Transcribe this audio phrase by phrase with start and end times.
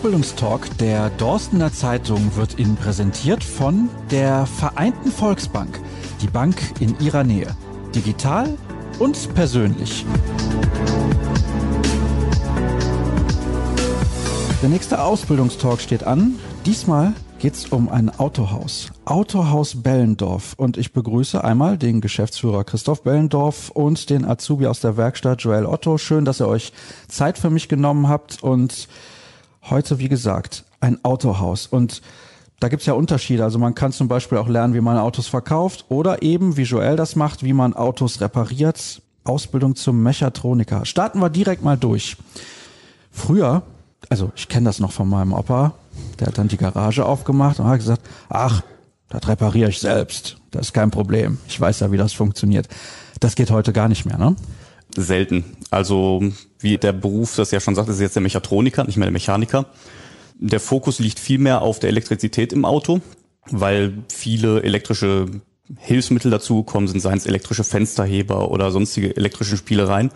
[0.00, 5.78] Der Ausbildungstalk der Dorstener Zeitung wird Ihnen präsentiert von der Vereinten Volksbank,
[6.22, 7.54] die Bank in Ihrer Nähe.
[7.94, 8.56] Digital
[8.98, 10.06] und persönlich.
[14.62, 16.38] Der nächste Ausbildungstalk steht an.
[16.64, 18.90] Diesmal geht es um ein Autohaus.
[19.04, 20.54] Autohaus Bellendorf.
[20.56, 25.66] Und ich begrüße einmal den Geschäftsführer Christoph Bellendorf und den Azubi aus der Werkstatt Joel
[25.66, 25.98] Otto.
[25.98, 26.72] Schön, dass ihr euch
[27.06, 28.88] Zeit für mich genommen habt und
[29.68, 31.66] heute, wie gesagt, ein Autohaus.
[31.66, 32.02] Und
[32.60, 33.44] da gibt's ja Unterschiede.
[33.44, 36.96] Also man kann zum Beispiel auch lernen, wie man Autos verkauft oder eben, wie Joel
[36.96, 39.02] das macht, wie man Autos repariert.
[39.24, 40.84] Ausbildung zum Mechatroniker.
[40.86, 42.16] Starten wir direkt mal durch.
[43.10, 43.62] Früher,
[44.08, 45.74] also ich kenne das noch von meinem Opa,
[46.18, 48.62] der hat dann die Garage aufgemacht und hat gesagt, ach,
[49.08, 50.38] das repariere ich selbst.
[50.50, 51.38] Das ist kein Problem.
[51.48, 52.68] Ich weiß ja, wie das funktioniert.
[53.20, 54.36] Das geht heute gar nicht mehr, ne?
[54.96, 55.44] Selten.
[55.70, 56.22] Also
[56.58, 59.66] wie der Beruf das ja schon sagt, ist jetzt der Mechatroniker, nicht mehr der Mechaniker.
[60.38, 63.00] Der Fokus liegt viel mehr auf der Elektrizität im Auto,
[63.50, 65.26] weil viele elektrische
[65.78, 70.10] Hilfsmittel dazugekommen sind, seien es elektrische Fensterheber oder sonstige elektrische Spielereien.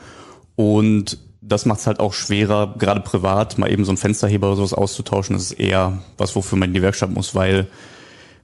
[0.57, 4.57] Und das macht es halt auch schwerer, gerade privat mal eben so ein Fensterheber oder
[4.57, 5.37] sowas auszutauschen.
[5.37, 7.69] Das ist eher was, wofür man in die Werkstatt muss, weil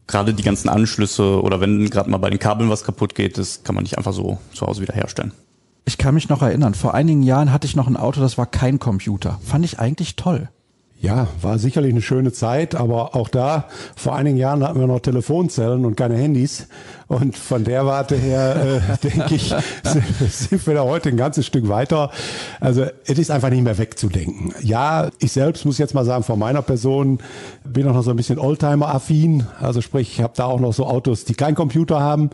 [0.06, 3.62] gerade die ganzen Anschlüsse oder wenn gerade mal bei den Kabeln was kaputt geht, das
[3.62, 5.32] kann man nicht einfach so zu Hause wieder herstellen.
[5.84, 8.46] Ich kann mich noch erinnern, vor einigen Jahren hatte ich noch ein Auto, das war
[8.46, 9.40] kein Computer.
[9.42, 10.48] Fand ich eigentlich toll.
[11.02, 15.00] Ja, war sicherlich eine schöne Zeit, aber auch da, vor einigen Jahren hatten wir noch
[15.00, 16.66] Telefonzellen und keine Handys.
[17.06, 19.54] Und von der Warte her, äh, denke ich,
[20.28, 22.10] sind wir da heute ein ganzes Stück weiter.
[22.60, 24.52] Also es ist einfach nicht mehr wegzudenken.
[24.60, 27.18] Ja, ich selbst muss jetzt mal sagen, von meiner Person
[27.64, 29.46] bin auch noch so ein bisschen Oldtimer-affin.
[29.58, 32.28] Also sprich, ich habe da auch noch so Autos, die keinen Computer haben.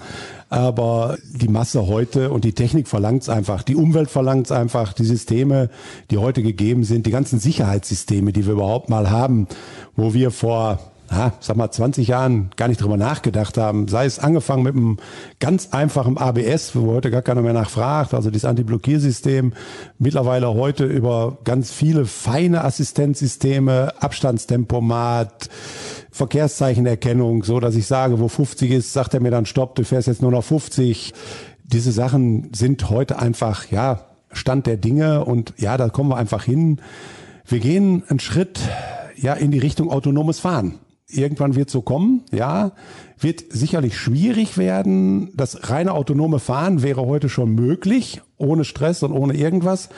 [0.49, 4.93] Aber die Masse heute und die Technik verlangt es einfach, die Umwelt verlangt es einfach,
[4.93, 5.71] die Systeme,
[6.11, 9.49] die heute gegeben sind, die ganzen Sicherheitssysteme, die wir überhaupt mal haben,
[9.97, 10.79] wo wir vor
[11.11, 13.89] ja, sag mal, 20 Jahren gar nicht drüber nachgedacht haben.
[13.89, 14.97] Sei es angefangen mit einem
[15.41, 19.53] ganz einfachen ABS, wo heute gar keiner mehr nachfragt, also dieses Anti-Blockiersystem.
[19.99, 25.49] Mittlerweile heute über ganz viele feine Assistenzsysteme, Abstandstempomat,
[26.11, 30.09] Verkehrszeichenerkennung, so dass ich sage, wo 50 ist, sagt er mir dann Stopp, du fährst
[30.09, 31.13] jetzt nur noch 50.
[31.65, 36.45] Diese Sachen sind heute einfach, ja, Stand der Dinge und ja, da kommen wir einfach
[36.45, 36.81] hin.
[37.47, 38.61] Wir gehen einen Schritt
[39.17, 40.79] ja in die Richtung autonomes Fahren.
[41.09, 42.73] Irgendwann wird so kommen, ja.
[43.19, 45.31] Wird sicherlich schwierig werden.
[45.37, 49.89] Das reine autonome Fahren wäre heute schon möglich, ohne Stress und ohne irgendwas.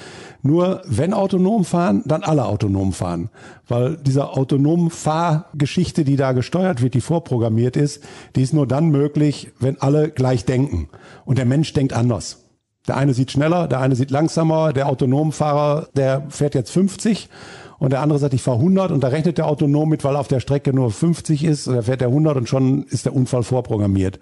[0.43, 3.31] Nur wenn autonom fahren, dann alle autonom fahren.
[3.67, 8.05] Weil diese autonom Fahrgeschichte, die da gesteuert wird, die vorprogrammiert ist,
[8.37, 10.91] die ist nur dann möglich, wenn alle gleich denken.
[11.25, 12.45] Und der Mensch denkt anders.
[12.87, 17.31] Der eine sieht schneller, der eine sieht langsamer, der Autonomfahrer, der fährt jetzt 50
[17.79, 20.29] und der andere sagt, ich fahre 100 und da rechnet der autonom mit, weil auf
[20.29, 24.19] der Strecke nur 50 ist da fährt der 100 und schon ist der Unfall vorprogrammiert.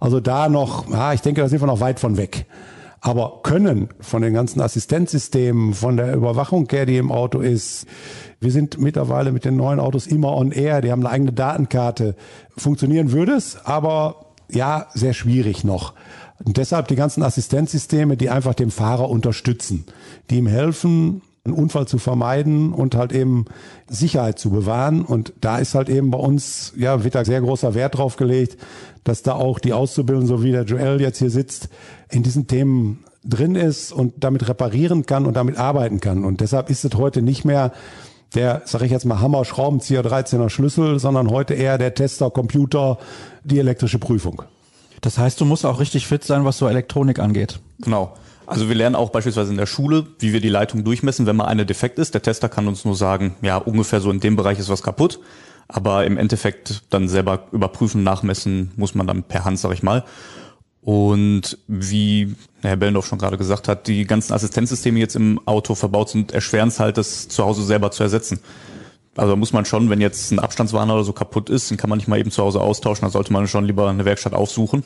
[0.00, 2.46] Also da noch, ja, ich denke, da sind wir noch weit von weg.
[3.00, 7.86] Aber können von den ganzen Assistenzsystemen, von der Überwachung her, die im Auto ist,
[8.40, 12.16] wir sind mittlerweile mit den neuen Autos immer on air, die haben eine eigene Datenkarte.
[12.56, 15.94] Funktionieren würde es, aber ja, sehr schwierig noch.
[16.44, 19.84] Und deshalb die ganzen Assistenzsysteme, die einfach dem Fahrer unterstützen,
[20.30, 23.46] die ihm helfen, einen Unfall zu vermeiden und halt eben
[23.88, 25.04] Sicherheit zu bewahren.
[25.04, 28.58] Und da ist halt eben bei uns, ja, wird da sehr großer Wert drauf gelegt,
[29.04, 31.68] dass da auch die Auszubildenden, so wie der Joel jetzt hier sitzt,
[32.10, 36.24] in diesen Themen drin ist und damit reparieren kann und damit arbeiten kann.
[36.24, 37.72] Und deshalb ist es heute nicht mehr
[38.34, 42.98] der, sag ich jetzt mal, Hammer, Schraubenzieher, 13er Schlüssel, sondern heute eher der Tester, Computer,
[43.44, 44.42] die elektrische Prüfung.
[45.00, 47.60] Das heißt, du musst auch richtig fit sein, was so Elektronik angeht.
[47.80, 48.12] Genau.
[48.46, 51.46] Also wir lernen auch beispielsweise in der Schule, wie wir die Leitung durchmessen, wenn mal
[51.46, 52.14] eine defekt ist.
[52.14, 55.18] Der Tester kann uns nur sagen, ja, ungefähr so in dem Bereich ist was kaputt.
[55.68, 60.04] Aber im Endeffekt dann selber überprüfen, nachmessen muss man dann per Hand, sag ich mal.
[60.80, 66.10] Und wie Herr Bellendorf schon gerade gesagt hat, die ganzen Assistenzsysteme jetzt im Auto verbaut
[66.10, 68.38] sind, erschweren es halt, das zu Hause selber zu ersetzen.
[69.16, 71.90] Also da muss man schon, wenn jetzt ein Abstandswarner oder so kaputt ist, den kann
[71.90, 74.84] man nicht mal eben zu Hause austauschen, da sollte man schon lieber eine Werkstatt aufsuchen.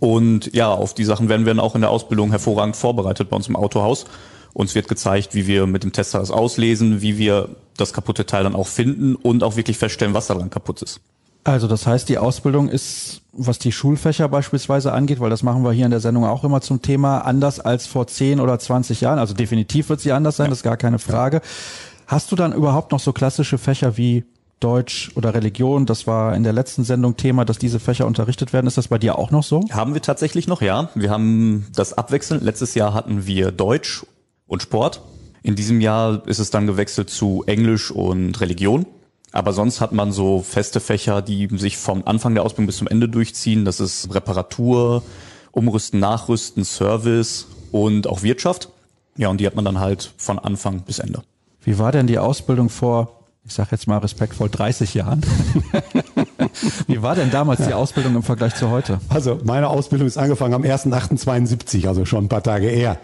[0.00, 3.36] Und ja, auf die Sachen werden wir dann auch in der Ausbildung hervorragend vorbereitet bei
[3.36, 4.04] uns im Autohaus.
[4.52, 8.44] Uns wird gezeigt, wie wir mit dem Tester das auslesen, wie wir das kaputte Teil
[8.44, 11.00] dann auch finden und auch wirklich feststellen, was daran kaputt ist.
[11.44, 15.70] Also das heißt, die Ausbildung ist, was die Schulfächer beispielsweise angeht, weil das machen wir
[15.70, 19.20] hier in der Sendung auch immer zum Thema, anders als vor 10 oder 20 Jahren.
[19.20, 20.50] Also definitiv wird sie anders sein, ja.
[20.50, 21.40] das ist gar keine Frage.
[22.08, 24.24] Hast du dann überhaupt noch so klassische Fächer wie
[24.60, 25.86] Deutsch oder Religion.
[25.86, 28.66] Das war in der letzten Sendung Thema, dass diese Fächer unterrichtet werden.
[28.66, 29.62] Ist das bei dir auch noch so?
[29.70, 30.88] Haben wir tatsächlich noch, ja.
[30.94, 32.42] Wir haben das abwechselnd.
[32.42, 34.06] Letztes Jahr hatten wir Deutsch
[34.46, 35.02] und Sport.
[35.42, 38.86] In diesem Jahr ist es dann gewechselt zu Englisch und Religion.
[39.32, 42.88] Aber sonst hat man so feste Fächer, die sich vom Anfang der Ausbildung bis zum
[42.88, 43.66] Ende durchziehen.
[43.66, 45.02] Das ist Reparatur,
[45.52, 48.70] Umrüsten, Nachrüsten, Service und auch Wirtschaft.
[49.16, 51.22] Ja, und die hat man dann halt von Anfang bis Ende.
[51.62, 53.15] Wie war denn die Ausbildung vor,
[53.46, 55.22] ich sage jetzt mal respektvoll, 30 Jahren?
[56.86, 59.00] Wie war denn damals die Ausbildung im Vergleich zu heute?
[59.08, 62.98] Also meine Ausbildung ist angefangen am 1.8.72, also schon ein paar Tage eher.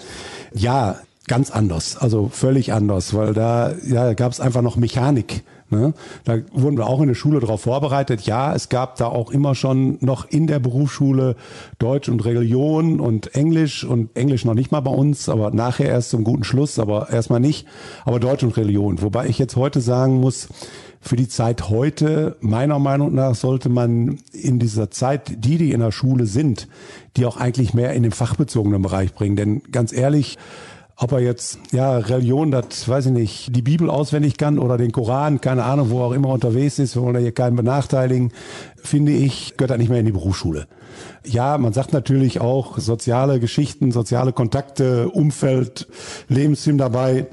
[0.52, 0.96] Ja,
[1.28, 5.44] ganz anders, also völlig anders, weil da ja, gab es einfach noch Mechanik.
[5.72, 5.94] Ne?
[6.24, 8.20] Da wurden wir auch in der Schule darauf vorbereitet.
[8.22, 11.34] Ja, es gab da auch immer schon noch in der Berufsschule
[11.78, 16.10] Deutsch und Religion und Englisch und Englisch noch nicht mal bei uns, aber nachher erst
[16.10, 17.66] zum guten Schluss, aber erstmal nicht.
[18.04, 19.00] Aber Deutsch und Religion.
[19.00, 20.48] Wobei ich jetzt heute sagen muss,
[21.00, 25.80] für die Zeit heute, meiner Meinung nach, sollte man in dieser Zeit die, die in
[25.80, 26.68] der Schule sind,
[27.16, 29.36] die auch eigentlich mehr in den fachbezogenen Bereich bringen.
[29.36, 30.38] Denn ganz ehrlich,
[31.02, 34.92] ob er jetzt, ja, Religion, das weiß ich nicht, die Bibel auswendig kann oder den
[34.92, 38.32] Koran, keine Ahnung, wo er auch immer unterwegs ist, wir wollen hier keinen benachteiligen,
[38.76, 40.68] finde ich, gehört er nicht mehr in die Berufsschule.
[41.24, 45.88] Ja, man sagt natürlich auch soziale Geschichten, soziale Kontakte, Umfeld,
[46.28, 47.26] Lebenssinn dabei.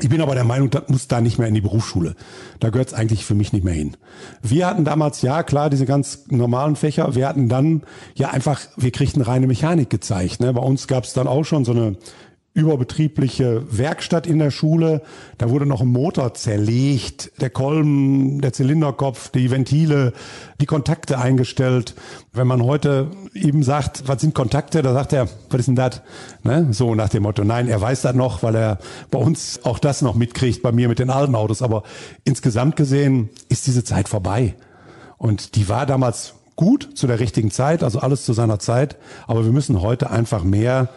[0.00, 2.16] Ich bin aber der Meinung, das muss da nicht mehr in die Berufsschule.
[2.58, 3.96] Da gehört es eigentlich für mich nicht mehr hin.
[4.42, 7.14] Wir hatten damals, ja klar, diese ganz normalen Fächer.
[7.14, 7.82] Wir hatten dann
[8.16, 10.40] ja einfach, wir kriegten reine Mechanik gezeigt.
[10.40, 10.52] Ne?
[10.52, 11.96] Bei uns gab es dann auch schon so eine
[12.54, 15.02] überbetriebliche Werkstatt in der Schule.
[15.38, 20.12] Da wurde noch ein Motor zerlegt, der Kolben, der Zylinderkopf, die Ventile,
[20.60, 21.94] die Kontakte eingestellt.
[22.32, 26.02] Wenn man heute eben sagt, was sind Kontakte, da sagt er, was ist denn das?
[26.42, 26.68] Ne?
[26.72, 27.42] So nach dem Motto.
[27.42, 28.78] Nein, er weiß das noch, weil er
[29.10, 31.62] bei uns auch das noch mitkriegt, bei mir mit den alten Autos.
[31.62, 31.84] Aber
[32.24, 34.54] insgesamt gesehen ist diese Zeit vorbei.
[35.16, 38.98] Und die war damals gut zu der richtigen Zeit, also alles zu seiner Zeit.
[39.26, 40.90] Aber wir müssen heute einfach mehr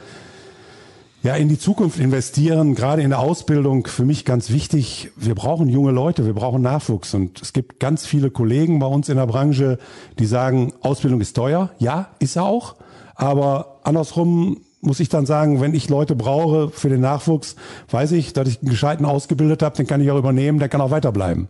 [1.26, 5.10] ja, in die Zukunft investieren, gerade in der Ausbildung, für mich ganz wichtig.
[5.16, 7.16] Wir brauchen junge Leute, wir brauchen Nachwuchs.
[7.16, 9.80] Und es gibt ganz viele Kollegen bei uns in der Branche,
[10.20, 11.72] die sagen, Ausbildung ist teuer.
[11.80, 12.76] Ja, ist er auch.
[13.16, 17.56] Aber andersrum muss ich dann sagen, wenn ich Leute brauche für den Nachwuchs,
[17.90, 20.80] weiß ich, dass ich einen gescheiten ausgebildet habe, den kann ich auch übernehmen, der kann
[20.80, 21.48] auch weiterbleiben.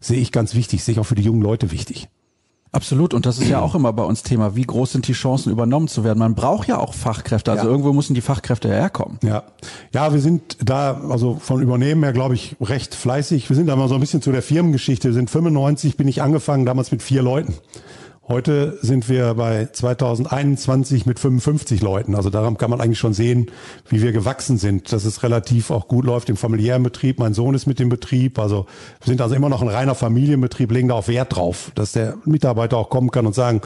[0.00, 2.08] Sehe ich ganz wichtig, sehe ich auch für die jungen Leute wichtig.
[2.74, 3.14] Absolut.
[3.14, 4.56] Und das ist ja auch immer bei uns Thema.
[4.56, 6.18] Wie groß sind die Chancen, übernommen zu werden?
[6.18, 7.52] Man braucht ja auch Fachkräfte.
[7.52, 7.70] Also ja.
[7.70, 9.18] irgendwo müssen die Fachkräfte herkommen.
[9.22, 9.44] Ja.
[9.92, 13.48] Ja, wir sind da, also von Übernehmen her, glaube ich, recht fleißig.
[13.48, 15.08] Wir sind da mal so ein bisschen zu der Firmengeschichte.
[15.08, 17.54] Wir sind 95, bin ich angefangen, damals mit vier Leuten.
[18.26, 22.14] Heute sind wir bei 2021 mit 55 Leuten.
[22.14, 23.50] Also daran kann man eigentlich schon sehen,
[23.90, 27.18] wie wir gewachsen sind, dass es relativ auch gut läuft im familiären Betrieb.
[27.18, 28.38] Mein Sohn ist mit dem Betrieb.
[28.38, 28.64] Also
[29.00, 32.16] wir sind also immer noch ein reiner Familienbetrieb, legen da auch Wert drauf, dass der
[32.24, 33.60] Mitarbeiter auch kommen kann und sagen,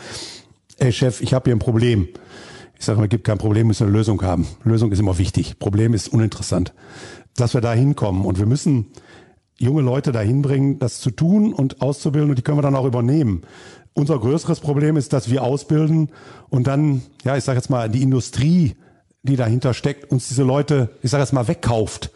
[0.78, 2.08] ey Chef, ich habe hier ein Problem.
[2.76, 4.49] Ich sage mal, gibt kein Problem, müssen eine Lösung haben.
[4.64, 5.61] Lösung ist immer wichtig.
[5.61, 6.75] Problem ist uninteressant.
[7.37, 8.87] Dass wir da hinkommen und wir müssen
[9.58, 12.87] junge Leute dahin bringen, das zu tun und auszubilden und die können wir dann auch
[12.87, 13.42] übernehmen.
[13.99, 16.11] Unser größeres Problem ist, dass wir ausbilden
[16.50, 18.76] und dann, ja, ich sage jetzt mal, die Industrie,
[19.25, 22.12] die dahinter steckt, uns diese Leute, ich sage jetzt mal, wegkauft.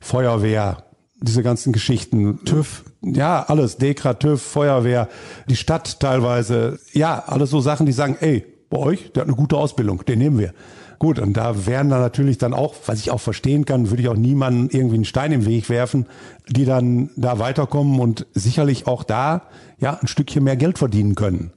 [0.00, 0.82] Feuerwehr,
[1.20, 2.44] diese ganzen Geschichten.
[2.44, 2.82] TÜV.
[3.02, 3.76] Ja, alles.
[3.76, 5.08] Dekra, TÜV, Feuerwehr,
[5.48, 6.80] die Stadt teilweise.
[6.94, 10.18] Ja, alles so Sachen, die sagen, ey, bei euch, der hat eine gute Ausbildung, den
[10.18, 10.52] nehmen wir.
[11.00, 14.08] Gut, und da werden dann natürlich dann auch, was ich auch verstehen kann, würde ich
[14.10, 16.04] auch niemanden irgendwie einen Stein im Weg werfen,
[16.46, 19.44] die dann da weiterkommen und sicherlich auch da
[19.78, 21.52] ja ein Stückchen mehr Geld verdienen können.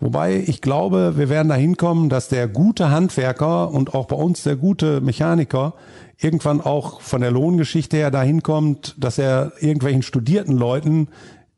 [0.00, 4.42] Wobei ich glaube, wir werden da hinkommen, dass der gute Handwerker und auch bei uns
[4.42, 5.72] der gute Mechaniker
[6.18, 11.08] irgendwann auch von der Lohngeschichte her dahin kommt, dass er irgendwelchen studierten Leuten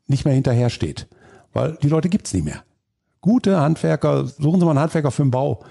[0.07, 1.07] nicht mehr hinterhersteht.
[1.51, 2.63] Weil die Leute gibt's nicht mehr.
[3.19, 5.61] Gute Handwerker, suchen Sie mal einen Handwerker für den Bau.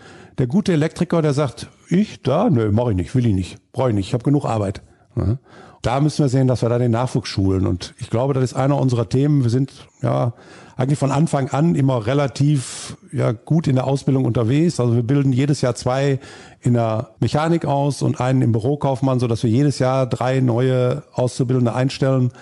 [0.40, 3.90] Der gute Elektriker, der sagt, ich da, nö, mache ich nicht, will ich nicht, brauche
[3.90, 4.80] ich nicht, ich habe genug Arbeit.
[5.14, 5.36] Ja.
[5.82, 7.66] Da müssen wir sehen, dass wir da den Nachwuchs schulen.
[7.66, 9.42] Und ich glaube, das ist einer unserer Themen.
[9.42, 10.32] Wir sind ja
[10.78, 14.80] eigentlich von Anfang an immer relativ ja, gut in der Ausbildung unterwegs.
[14.80, 16.20] Also wir bilden jedes Jahr zwei
[16.62, 21.02] in der Mechanik aus und einen im Bürokaufmann, so dass wir jedes Jahr drei neue
[21.12, 22.32] Auszubildende einstellen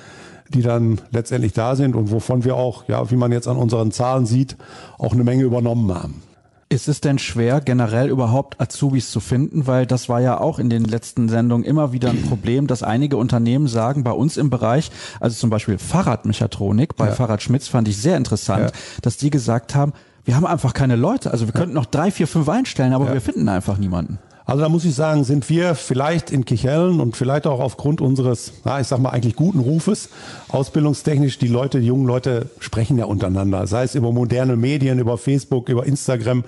[0.50, 3.90] die dann letztendlich da sind und wovon wir auch, ja, wie man jetzt an unseren
[3.90, 4.56] Zahlen sieht,
[4.96, 6.22] auch eine Menge übernommen haben.
[6.70, 9.66] Ist es denn schwer, generell überhaupt Azubis zu finden?
[9.66, 13.16] Weil das war ja auch in den letzten Sendungen immer wieder ein Problem, dass einige
[13.16, 17.12] Unternehmen sagen, bei uns im Bereich, also zum Beispiel Fahrradmechatronik, bei ja.
[17.12, 19.00] Fahrrad Schmitz fand ich sehr interessant, ja.
[19.00, 19.94] dass die gesagt haben,
[20.26, 21.30] wir haben einfach keine Leute.
[21.30, 23.14] Also wir könnten noch drei, vier, fünf einstellen, aber ja.
[23.14, 24.18] wir finden einfach niemanden.
[24.48, 28.54] Also da muss ich sagen, sind wir vielleicht in Kichellen und vielleicht auch aufgrund unseres,
[28.64, 30.08] na, ich sag mal eigentlich guten Rufes,
[30.48, 35.18] ausbildungstechnisch, die Leute, die jungen Leute sprechen ja untereinander, sei es über moderne Medien, über
[35.18, 36.44] Facebook, über Instagram,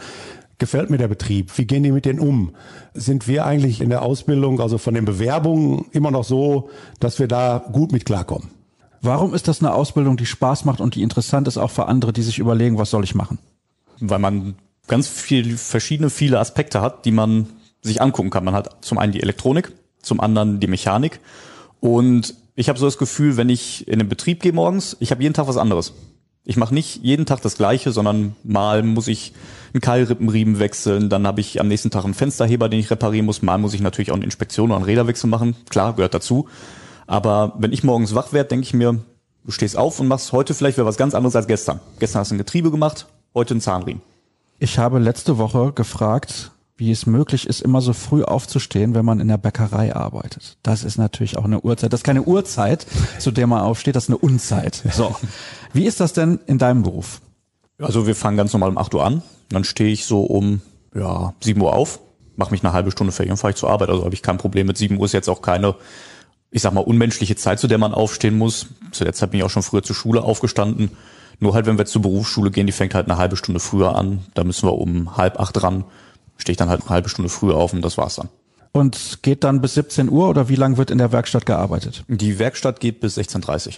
[0.57, 1.51] gefällt mir der Betrieb?
[1.59, 2.55] Wie gehen die mit denen um?
[2.95, 7.29] Sind wir eigentlich in der Ausbildung, also von den Bewerbungen, immer noch so, dass wir
[7.29, 8.49] da gut mit klarkommen?
[9.03, 12.15] Warum ist das eine Ausbildung, die Spaß macht und die interessant ist auch für andere,
[12.15, 13.39] die sich überlegen, was soll ich machen?
[13.99, 14.55] Weil man
[14.89, 17.47] ganz viel verschiedene, viele Aspekte hat, die man
[17.83, 18.45] sich angucken kann.
[18.45, 19.73] Man hat zum einen die Elektronik,
[20.03, 21.21] zum anderen die Mechanik.
[21.81, 25.23] Und ich habe so das Gefühl, wenn ich in den Betrieb gehe morgens, ich habe
[25.23, 25.95] jeden Tag was anderes.
[26.45, 29.35] Ich mache nicht jeden Tag das Gleiche, sondern mal muss ich
[29.73, 33.43] einen Keilrippenriemen wechseln, dann habe ich am nächsten Tag einen Fensterheber, den ich reparieren muss.
[33.43, 35.55] Mal muss ich natürlich auch eine Inspektion oder einen Räderwechsel machen.
[35.69, 36.49] Klar, gehört dazu.
[37.07, 38.99] Aber wenn ich morgens wach werde, denke ich mir,
[39.45, 41.81] du stehst auf und machst heute vielleicht wieder was ganz anderes als gestern.
[41.99, 44.03] Gestern hast du ein Getriebe gemacht, heute ein Zahnriemen.
[44.59, 49.21] Ich habe letzte Woche gefragt, wie es möglich ist, immer so früh aufzustehen, wenn man
[49.21, 50.57] in der Bäckerei arbeitet.
[50.63, 51.93] Das ist natürlich auch eine Uhrzeit.
[51.93, 52.87] Das ist keine Uhrzeit,
[53.19, 54.83] zu der man aufsteht, das ist eine Unzeit.
[54.93, 55.15] So.
[55.75, 57.21] Wie ist das denn in deinem Beruf?
[57.79, 59.23] Also wir fangen ganz normal um 8 Uhr an.
[59.51, 60.63] Dann stehe ich so um
[60.95, 62.01] ja, 7 Uhr auf,
[62.37, 63.91] mache mich eine halbe Stunde fertig und fahre ich zur Arbeit.
[63.91, 65.75] Also habe ich kein Problem mit 7 Uhr ist jetzt auch keine,
[66.51, 68.69] ich sag mal, unmenschliche Zeit, zu der man aufstehen muss.
[68.91, 70.93] Zu der Zeit bin ich auch schon früher zur Schule aufgestanden.
[71.41, 74.21] Nur halt, wenn wir zur Berufsschule gehen, die fängt halt eine halbe Stunde früher an.
[74.33, 75.85] Da müssen wir um halb acht ran
[76.41, 78.29] stehe ich dann halt eine halbe Stunde früher auf und das war's dann.
[78.73, 82.05] Und geht dann bis 17 Uhr oder wie lang wird in der Werkstatt gearbeitet?
[82.09, 83.75] Die Werkstatt geht bis 16.30 Uhr.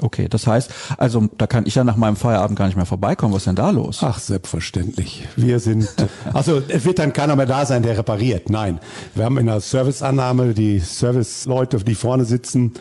[0.00, 3.32] Okay, das heißt, also da kann ich ja nach meinem Feierabend gar nicht mehr vorbeikommen.
[3.32, 4.00] Was ist denn da los?
[4.02, 5.28] Ach, selbstverständlich.
[5.36, 5.88] Wir sind,
[6.32, 8.50] also es wird dann keiner mehr da sein, der repariert.
[8.50, 8.80] Nein,
[9.14, 12.72] wir haben in der Serviceannahme die Serviceleute, die vorne sitzen,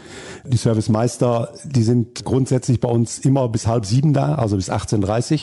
[0.43, 5.33] die Servicemeister, die sind grundsätzlich bei uns immer bis halb sieben da, also bis 18.30
[5.33, 5.39] Uhr.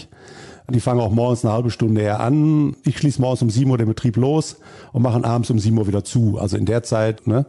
[0.70, 2.76] Die fangen auch morgens eine halbe Stunde eher an.
[2.84, 4.56] Ich schließe morgens um 7 Uhr den Betrieb los
[4.92, 6.38] und machen abends um 7 Uhr wieder zu.
[6.38, 7.46] Also in der Zeit, ne?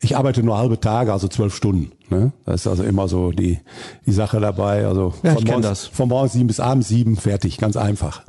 [0.00, 1.92] Ich arbeite nur halbe Tage, also zwölf Stunden.
[2.10, 2.32] Ne?
[2.44, 3.58] Das ist also immer so die,
[4.04, 4.86] die Sache dabei.
[4.86, 8.22] Also ja, von, morgens, von morgens sieben bis abends sieben, fertig, ganz einfach.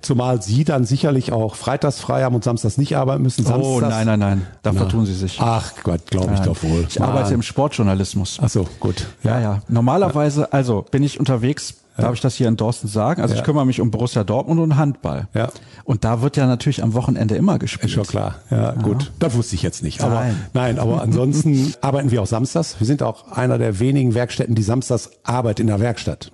[0.00, 3.44] Zumal Sie dann sicherlich auch freitags frei haben und samstags nicht arbeiten müssen.
[3.44, 5.38] Oh, Samstags, oh nein, nein, nein, da vertun Sie sich.
[5.40, 6.48] Ach Gott, glaube ich nein.
[6.48, 6.86] doch wohl.
[6.88, 7.10] Ich Mann.
[7.10, 8.38] arbeite im Sportjournalismus.
[8.40, 9.06] Ach so, gut.
[9.24, 9.62] Ja, ja.
[9.68, 13.22] Normalerweise, also bin ich unterwegs Darf ich das hier in Dorsten sagen?
[13.22, 15.28] Also ich kümmere mich um Borussia Dortmund und Handball.
[15.34, 15.48] Ja.
[15.84, 17.86] Und da wird ja natürlich am Wochenende immer gespielt.
[17.86, 18.36] Ist schon klar.
[18.50, 18.72] Ja, ja.
[18.72, 19.12] gut.
[19.18, 20.02] Das wusste ich jetzt nicht.
[20.02, 22.76] Aber nein, nein aber ansonsten arbeiten wir auch samstags.
[22.78, 26.32] Wir sind auch einer der wenigen Werkstätten, die samstags arbeitet in der Werkstatt.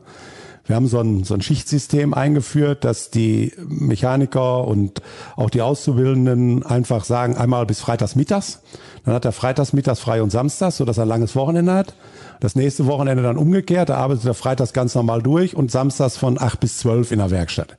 [0.64, 5.02] Wir haben so ein, so ein Schichtsystem eingeführt, dass die Mechaniker und
[5.36, 8.60] auch die Auszubildenden einfach sagen, einmal bis freitags mittags.
[9.04, 11.94] Dann hat er freitags mittags frei und samstags, sodass er ein langes Wochenende hat.
[12.38, 16.40] Das nächste Wochenende dann umgekehrt, da arbeitet er freitags ganz normal durch und samstags von
[16.40, 17.76] acht bis zwölf in der Werkstatt.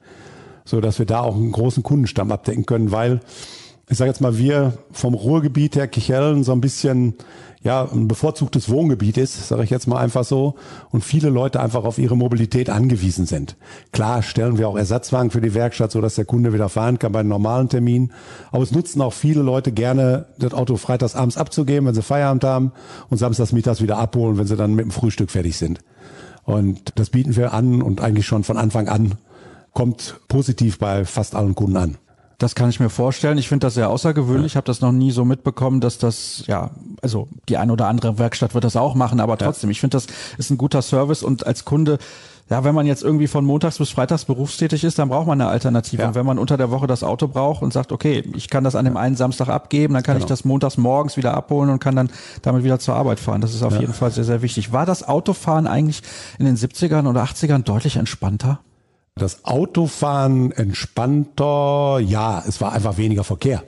[0.65, 3.21] So dass wir da auch einen großen Kundenstamm abdecken können, weil
[3.89, 7.15] ich sage jetzt mal, wir vom Ruhrgebiet her Kichellen so ein bisschen
[7.63, 10.55] ja ein bevorzugtes Wohngebiet ist, sage ich jetzt mal einfach so,
[10.91, 13.55] und viele Leute einfach auf ihre Mobilität angewiesen sind.
[13.91, 17.11] Klar stellen wir auch Ersatzwagen für die Werkstatt, so dass der Kunde wieder fahren kann
[17.11, 18.11] bei einem normalen Termin.
[18.51, 22.43] Aber es nutzen auch viele Leute gerne, das Auto freitags abends abzugeben, wenn sie Feierabend
[22.43, 22.71] haben,
[23.09, 25.79] und samstags mittags wieder abholen, wenn sie dann mit dem Frühstück fertig sind.
[26.43, 29.15] Und das bieten wir an und eigentlich schon von Anfang an
[29.73, 31.97] kommt positiv bei fast allen Kunden an.
[32.43, 33.37] Das kann ich mir vorstellen.
[33.37, 34.51] Ich finde das sehr außergewöhnlich.
[34.51, 36.71] Ich habe das noch nie so mitbekommen, dass das, ja,
[37.01, 39.71] also die eine oder andere Werkstatt wird das auch machen, aber trotzdem, ja.
[39.71, 40.07] ich finde, das
[40.37, 41.99] ist ein guter Service und als Kunde,
[42.49, 45.49] ja, wenn man jetzt irgendwie von montags bis freitags berufstätig ist, dann braucht man eine
[45.49, 46.01] Alternative.
[46.01, 46.09] Ja.
[46.09, 48.75] Und wenn man unter der Woche das Auto braucht und sagt, okay, ich kann das
[48.75, 50.25] an dem einen Samstag abgeben, dann kann genau.
[50.25, 52.09] ich das montags morgens wieder abholen und kann dann
[52.41, 53.39] damit wieder zur Arbeit fahren.
[53.39, 53.79] Das ist auf ja.
[53.79, 54.73] jeden Fall sehr, sehr wichtig.
[54.73, 56.01] War das Autofahren eigentlich
[56.39, 58.59] in den 70ern oder 80ern deutlich entspannter?
[59.15, 63.63] Das Autofahren entspannter, ja, es war einfach weniger Verkehr.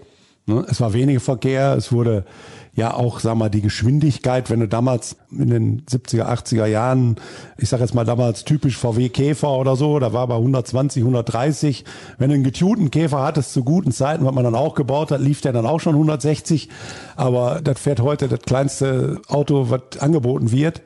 [0.47, 0.65] Ne?
[0.67, 2.25] Es war weniger Verkehr, es wurde
[2.73, 7.15] ja auch, sag mal, die Geschwindigkeit, wenn du damals in den 70er, 80er Jahren,
[7.57, 11.85] ich sag jetzt mal damals typisch VW Käfer oder so, da war bei 120, 130.
[12.17, 15.21] Wenn du einen getunten Käfer hattest zu guten Zeiten, was man dann auch gebaut hat,
[15.21, 16.69] lief der dann auch schon 160.
[17.15, 20.81] Aber das fährt heute das kleinste Auto, was angeboten wird.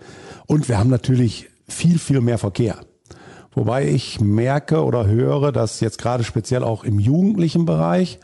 [0.45, 2.75] Und wir haben natürlich viel, viel mehr Verkehr.
[3.59, 8.17] Wobei ich merke oder höre, dass jetzt gerade speziell auch im jugendlichen Bereich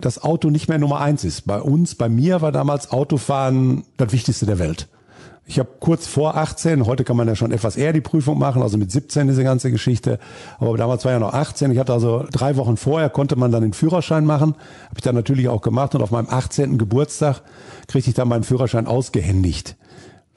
[0.00, 1.46] das Auto nicht mehr Nummer eins ist.
[1.46, 4.88] Bei uns, bei mir war damals Autofahren das Wichtigste der Welt.
[5.46, 8.62] Ich habe kurz vor 18, heute kann man ja schon etwas eher die Prüfung machen,
[8.62, 10.18] also mit 17 diese ganze Geschichte.
[10.58, 11.70] Aber damals war ja noch 18.
[11.70, 14.56] Ich hatte also drei Wochen vorher, konnte man dann den Führerschein machen.
[14.86, 16.78] Habe ich dann natürlich auch gemacht und auf meinem 18.
[16.78, 17.42] Geburtstag
[17.86, 19.76] kriegte ich dann meinen Führerschein ausgehändigt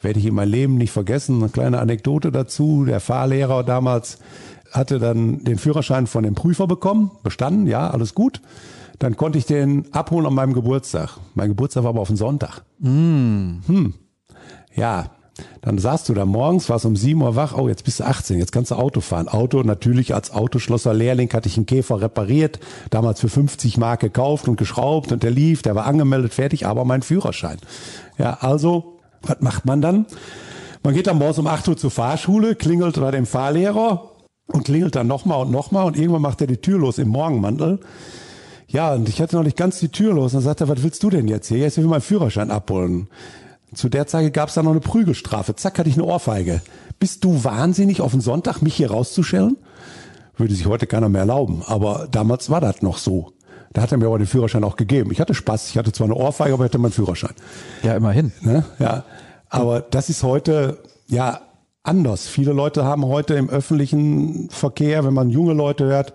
[0.03, 1.41] werde ich in meinem Leben nicht vergessen.
[1.41, 2.85] Eine kleine Anekdote dazu.
[2.85, 4.19] Der Fahrlehrer damals
[4.71, 8.41] hatte dann den Führerschein von dem Prüfer bekommen, bestanden, ja, alles gut.
[8.99, 11.17] Dann konnte ich den abholen an meinem Geburtstag.
[11.35, 12.63] Mein Geburtstag war aber auf den Sonntag.
[12.79, 13.59] Mm.
[13.67, 13.93] Hm.
[14.75, 15.11] Ja,
[15.61, 18.37] Dann saßt du da morgens, warst um 7 Uhr wach, oh, jetzt bist du 18,
[18.37, 19.27] jetzt kannst du Auto fahren.
[19.27, 22.59] Auto natürlich als Autoschlosser Lehrling hatte ich einen Käfer repariert,
[22.91, 26.85] damals für 50 Mark gekauft und geschraubt und der lief, der war angemeldet, fertig, aber
[26.85, 27.57] mein Führerschein.
[28.17, 28.92] Ja, also,
[29.23, 30.05] was macht man dann?
[30.83, 34.11] Man geht dann morgens um 8 Uhr zur Fahrschule, klingelt bei dem Fahrlehrer
[34.47, 37.79] und klingelt dann nochmal und nochmal und irgendwann macht er die Tür los im Morgenmantel.
[38.67, 40.33] Ja, und ich hatte noch nicht ganz die Tür los.
[40.33, 41.59] Und dann sagt er, was willst du denn jetzt hier?
[41.59, 43.07] Jetzt will ich meinen Führerschein abholen.
[43.73, 45.55] Zu der Zeit gab es dann noch eine Prügelstrafe.
[45.55, 46.61] Zack, hatte ich eine Ohrfeige.
[46.99, 49.57] Bist du wahnsinnig, auf den Sonntag mich hier rauszuschellen?
[50.37, 51.61] Würde sich heute keiner mehr erlauben.
[51.65, 53.33] Aber damals war das noch so.
[53.73, 55.11] Da hat er mir aber den Führerschein auch gegeben.
[55.11, 55.69] Ich hatte Spaß.
[55.69, 57.33] Ich hatte zwar eine Ohrfeige, aber ich hatte meinen Führerschein.
[57.81, 58.31] Ja, immerhin.
[58.41, 58.63] Ne?
[58.79, 59.03] Ja.
[59.49, 61.41] Aber das ist heute, ja,
[61.83, 62.27] anders.
[62.27, 66.13] Viele Leute haben heute im öffentlichen Verkehr, wenn man junge Leute hört,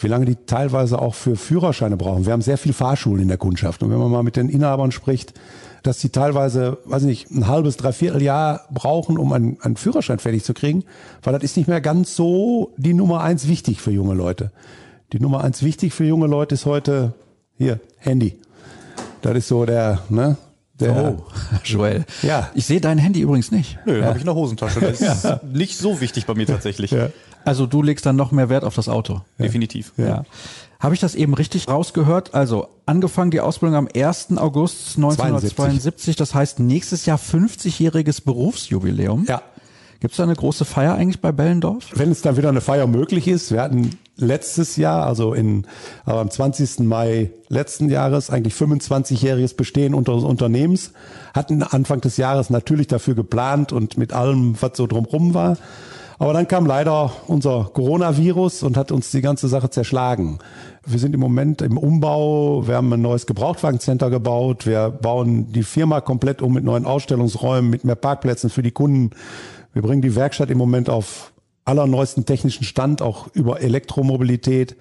[0.00, 2.24] wie lange die teilweise auch für Führerscheine brauchen.
[2.24, 3.82] Wir haben sehr viel Fahrschulen in der Kundschaft.
[3.82, 5.34] Und wenn man mal mit den Inhabern spricht,
[5.82, 10.18] dass sie teilweise, weiß ich nicht, ein halbes, dreiviertel Jahr brauchen, um einen, einen Führerschein
[10.18, 10.84] fertig zu kriegen,
[11.22, 14.52] weil das ist nicht mehr ganz so die Nummer eins wichtig für junge Leute.
[15.12, 17.14] Die Nummer eins wichtig für junge Leute ist heute
[17.56, 18.38] hier Handy.
[19.22, 20.36] Das ist so der, ne,
[20.78, 21.24] der, oh,
[21.64, 22.04] Joel.
[22.22, 22.50] Ja.
[22.54, 23.78] Ich sehe dein Handy übrigens nicht.
[23.86, 24.80] Nö, habe ich in der Hosentasche.
[24.80, 26.90] Das ist nicht so wichtig bei mir tatsächlich.
[26.90, 27.08] Ja.
[27.46, 29.22] Also du legst dann noch mehr Wert auf das Auto.
[29.38, 29.94] Definitiv.
[29.96, 30.24] Ja.
[30.78, 32.34] Habe ich das eben richtig rausgehört?
[32.34, 34.36] Also angefangen die Ausbildung am 1.
[34.36, 39.24] August 1972, das heißt nächstes Jahr 50-jähriges Berufsjubiläum.
[39.26, 39.40] Ja.
[40.00, 41.86] Gibt es da eine große Feier eigentlich bei Bellendorf?
[41.94, 45.66] Wenn es dann wieder eine Feier möglich ist, wir hatten letztes Jahr, also in,
[46.04, 46.80] aber am 20.
[46.80, 50.92] Mai letzten Jahres, eigentlich 25-jähriges Bestehen unseres Unternehmens,
[51.34, 55.56] hatten Anfang des Jahres natürlich dafür geplant und mit allem, was so drumrum war.
[56.20, 60.38] Aber dann kam leider unser Coronavirus und hat uns die ganze Sache zerschlagen.
[60.84, 62.66] Wir sind im Moment im Umbau.
[62.66, 64.66] Wir haben ein neues Gebrauchtwagencenter gebaut.
[64.66, 69.10] Wir bauen die Firma komplett um mit neuen Ausstellungsräumen, mit mehr Parkplätzen für die Kunden.
[69.72, 71.32] Wir bringen die Werkstatt im Moment auf
[71.68, 74.76] allerneuesten technischen Stand, auch über Elektromobilität,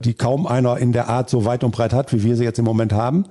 [0.00, 2.58] die kaum einer in der Art so weit und breit hat, wie wir sie jetzt
[2.58, 3.24] im Moment haben.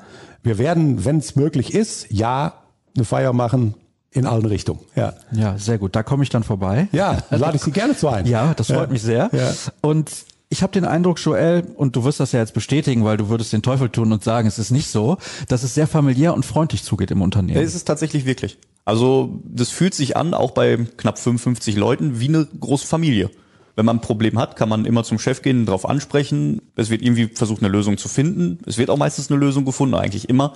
[0.44, 2.54] Wir werden, wenn es möglich ist, ja,
[2.96, 3.76] eine Feier machen
[4.12, 4.80] in allen Richtungen.
[4.96, 5.96] Ja, Ja, sehr gut.
[5.96, 6.88] Da komme ich dann vorbei.
[6.92, 8.26] ja lade ich Sie gerne zu ein.
[8.36, 9.30] Ja, das freut mich sehr.
[9.32, 9.54] Ja.
[9.82, 10.12] Und
[10.50, 13.52] ich habe den Eindruck, Joel, und du wirst das ja jetzt bestätigen, weil du würdest
[13.52, 15.18] den Teufel tun und sagen, es ist nicht so,
[15.50, 17.58] dass es sehr familiär und freundlich zugeht im Unternehmen.
[17.58, 18.58] Ja, ist es tatsächlich wirklich.
[18.86, 23.30] Also das fühlt sich an, auch bei knapp 55 Leuten, wie eine große Familie.
[23.76, 26.62] Wenn man ein Problem hat, kann man immer zum Chef gehen, darauf ansprechen.
[26.76, 28.60] Es wird irgendwie versucht, eine Lösung zu finden.
[28.66, 30.56] Es wird auch meistens eine Lösung gefunden, eigentlich immer.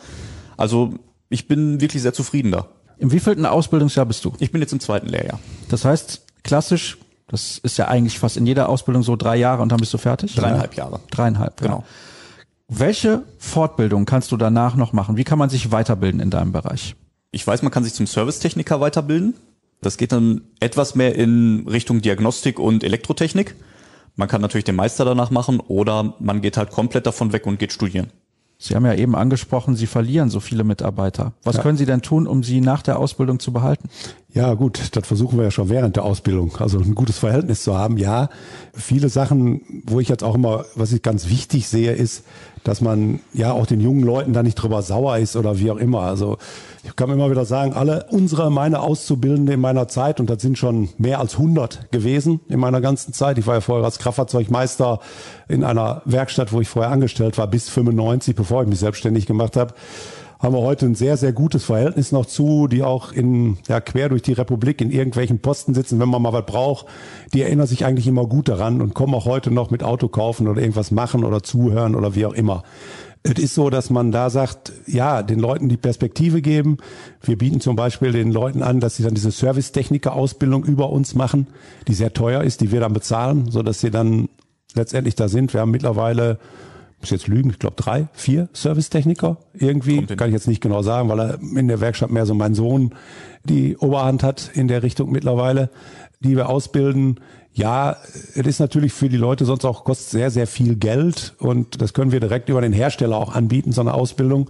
[0.58, 0.93] Also
[1.30, 2.69] ich bin wirklich sehr zufrieden da.
[2.97, 4.34] Im wievielten Ausbildungsjahr bist du?
[4.39, 5.39] Ich bin jetzt im zweiten Lehrjahr.
[5.69, 6.97] Das heißt, klassisch,
[7.32, 9.98] das ist ja eigentlich fast in jeder Ausbildung so drei Jahre und dann bist du
[9.98, 10.36] fertig?
[10.36, 11.00] Dreieinhalb Jahre.
[11.10, 11.78] Dreieinhalb, Genau.
[11.78, 11.84] Ja.
[12.74, 15.17] Welche Fortbildung kannst du danach noch machen?
[15.17, 16.96] Wie kann man sich weiterbilden in deinem Bereich?
[17.32, 19.34] Ich weiß, man kann sich zum Servicetechniker weiterbilden.
[19.82, 23.56] Das geht dann etwas mehr in Richtung Diagnostik und Elektrotechnik.
[24.15, 27.60] Man kann natürlich den Meister danach machen oder man geht halt komplett davon weg und
[27.60, 28.08] geht studieren.
[28.58, 31.34] Sie haben ja eben angesprochen, Sie verlieren so viele Mitarbeiter.
[31.44, 31.63] Was Ja.
[31.63, 33.89] können Sie denn tun, um sie nach der Ausbildung zu behalten?
[34.34, 37.78] Ja, gut, das versuchen wir ja schon während der Ausbildung, also ein gutes Verhältnis zu
[37.78, 37.98] haben.
[37.98, 38.30] Ja,
[38.74, 42.24] viele Sachen, wo ich jetzt auch immer, was ich ganz wichtig sehe, ist,
[42.63, 45.78] dass man ja auch den jungen Leuten da nicht drüber sauer ist oder wie auch
[45.78, 46.02] immer.
[46.02, 46.38] Also
[46.86, 50.58] ich kann immer wieder sagen, alle unsere, meine Auszubildende in meiner Zeit, und das sind
[50.58, 53.38] schon mehr als 100 gewesen in meiner ganzen Zeit.
[53.38, 55.00] Ich war ja vorher als Kraftfahrzeugmeister
[55.50, 59.58] in einer Werkstatt, wo ich vorher angestellt war, bis 95, bevor ich mich selbstständig gemacht
[59.58, 59.74] habe
[60.41, 64.10] haben wir heute ein sehr, sehr gutes Verhältnis noch zu, die auch in, ja, quer
[64.10, 66.88] durch die Republik in irgendwelchen Posten sitzen, wenn man mal was braucht.
[67.34, 70.47] Die erinnern sich eigentlich immer gut daran und kommen auch heute noch mit Auto kaufen
[70.47, 72.63] oder irgendwas machen oder zuhören oder wie auch immer.
[73.23, 76.77] Es ist so, dass man da sagt, ja, den Leuten die Perspektive geben.
[77.21, 81.45] Wir bieten zum Beispiel den Leuten an, dass sie dann diese Servicetechniker-Ausbildung über uns machen,
[81.88, 84.27] die sehr teuer ist, die wir dann bezahlen, so dass sie dann
[84.73, 85.54] letztendlich da sind.
[85.54, 86.39] Wir haben mittlerweile
[87.02, 91.10] muss jetzt lügen, ich glaube drei, vier Servicetechniker irgendwie, kann ich jetzt nicht genau sagen,
[91.10, 92.96] weil er in der Werkstatt mehr so mein Sohn
[93.44, 95.70] die Oberhand hat in der Richtung mittlerweile,
[96.20, 97.20] die wir ausbilden.
[97.54, 97.98] Ja,
[98.36, 101.94] es ist natürlich für die Leute sonst auch kostet sehr, sehr viel Geld und das
[101.94, 104.50] können wir direkt über den Hersteller auch anbieten, so eine Ausbildung.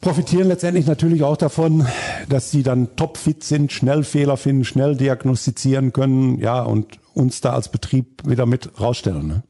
[0.00, 1.86] Profitieren letztendlich natürlich auch davon,
[2.28, 7.52] dass sie dann topfit sind, schnell Fehler finden, schnell diagnostizieren können, ja, und uns da
[7.52, 9.26] als Betrieb wieder mit rausstellen.
[9.26, 9.42] Ne?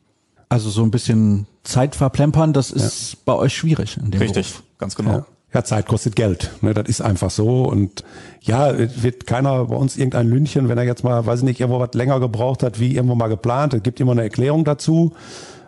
[0.53, 4.63] Also so ein bisschen Zeit verplempern, das ist bei euch schwierig in dem Richtig, Beruf.
[4.77, 5.11] ganz genau.
[5.11, 5.27] Ja.
[5.55, 6.51] ja, Zeit kostet Geld.
[6.61, 7.65] Ne, das ist einfach so.
[7.65, 8.05] Und
[8.43, 11.61] ja, es wird keiner bei uns irgendein Lünchen, wenn er jetzt mal, weiß ich nicht,
[11.61, 13.73] irgendwo was länger gebraucht hat, wie irgendwo mal geplant.
[13.73, 15.15] Es gibt immer eine Erklärung dazu.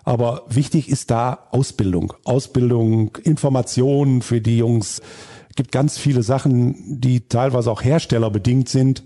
[0.04, 2.12] Aber wichtig ist da Ausbildung.
[2.24, 5.00] Ausbildung, Informationen für die Jungs.
[5.56, 9.02] gibt ganz viele Sachen, die teilweise auch herstellerbedingt sind,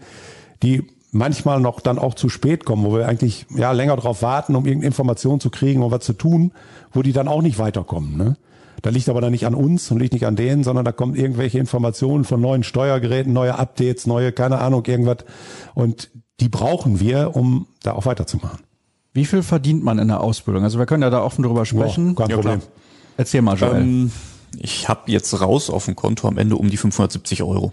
[0.65, 4.55] die manchmal noch dann auch zu spät kommen, wo wir eigentlich ja länger darauf warten,
[4.55, 6.53] um irgendeine Information zu kriegen und was zu tun,
[6.93, 8.17] wo die dann auch nicht weiterkommen.
[8.17, 8.37] Ne?
[8.83, 11.15] Da liegt aber dann nicht an uns und liegt nicht an denen, sondern da kommen
[11.15, 15.19] irgendwelche Informationen von neuen Steuergeräten, neue Updates, neue, keine Ahnung, irgendwas.
[15.75, 18.61] Und die brauchen wir, um da auch weiterzumachen.
[19.13, 20.63] Wie viel verdient man in der Ausbildung?
[20.63, 22.15] Also wir können ja da offen drüber sprechen.
[22.15, 22.63] Boah, kein Problem.
[23.17, 23.83] Erzähl mal, Joel.
[23.83, 24.13] Ähm,
[24.57, 27.73] ich habe jetzt raus auf dem Konto am Ende um die 570 Euro.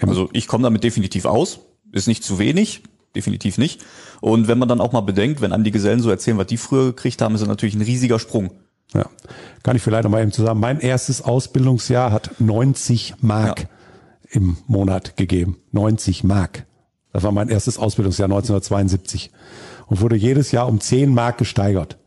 [0.00, 1.60] Also ich komme damit definitiv aus.
[1.92, 2.82] Ist nicht zu wenig,
[3.14, 3.84] definitiv nicht.
[4.20, 6.56] Und wenn man dann auch mal bedenkt, wenn einem die Gesellen so erzählen, was die
[6.56, 8.50] früher gekriegt haben, ist das natürlich ein riesiger Sprung.
[8.94, 9.06] Ja.
[9.62, 10.60] Kann ich vielleicht noch mal eben zusammen.
[10.60, 13.66] Mein erstes Ausbildungsjahr hat 90 Mark Ja.
[14.30, 15.58] im Monat gegeben.
[15.72, 16.64] 90 Mark.
[17.12, 19.30] Das war mein erstes Ausbildungsjahr 1972
[19.86, 21.98] und wurde jedes Jahr um 10 Mark gesteigert.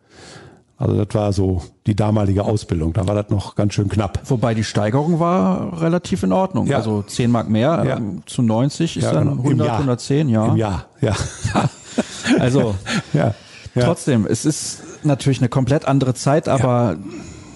[0.82, 2.94] Also das war so die damalige Ausbildung.
[2.94, 4.20] Da war das noch ganz schön knapp.
[4.26, 6.66] Wobei die Steigerung war relativ in Ordnung.
[6.66, 6.78] Ja.
[6.78, 7.98] Also 10 Mark mehr Ja.
[7.98, 9.34] ähm, zu 90 ist Ja, dann genau.
[9.42, 9.78] Im 100, Jahr.
[9.78, 10.46] 110, ja.
[10.48, 11.16] Im Jahr, ja.
[12.40, 12.76] Also
[13.14, 13.34] ja.
[13.76, 16.96] trotzdem, es ist natürlich eine komplett andere Zeit, aber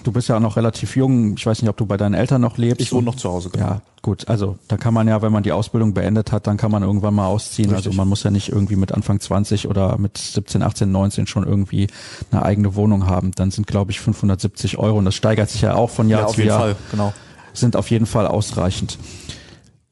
[0.06, 1.36] du bist ja auch noch relativ jung.
[1.36, 2.80] Ich weiß nicht, ob du bei deinen Eltern noch lebst.
[2.80, 3.66] Ich wohne noch zu Hause, genau.
[3.66, 4.28] Ja, gut.
[4.28, 7.14] Also da kann man ja, wenn man die Ausbildung beendet hat, dann kann man irgendwann
[7.14, 7.74] mal ausziehen.
[7.74, 11.44] Also man muss ja nicht irgendwie mit Anfang 20 oder mit 17, 18, 19 schon
[11.44, 11.88] irgendwie
[12.30, 13.32] eine eigene Wohnung haben.
[13.32, 16.26] Dann sind, glaube ich, 570 Euro und das steigert sich ja auch von Jahr Ja,
[16.26, 16.60] zu auf jeden Jahr.
[16.60, 17.12] Fall, genau.
[17.52, 18.98] Sind auf jeden Fall ausreichend.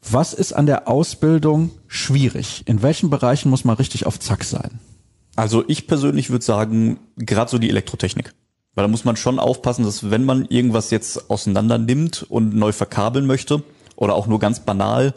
[0.08, 2.62] Was ist an der Ausbildung schwierig?
[2.66, 4.78] In welchen Bereichen muss man richtig auf Zack sein?
[5.34, 8.32] Also ich persönlich würde sagen, gerade so die Elektrotechnik.
[8.74, 12.72] Weil da muss man schon aufpassen, dass wenn man irgendwas jetzt auseinander nimmt und neu
[12.72, 13.62] verkabeln möchte
[13.96, 15.14] oder auch nur ganz banal